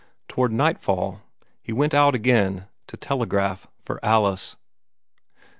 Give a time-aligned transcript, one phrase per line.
[0.27, 1.21] Toward nightfall,
[1.61, 4.57] he went out again to telegraph for Alice.